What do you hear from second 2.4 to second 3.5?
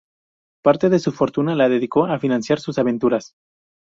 sus aventuras.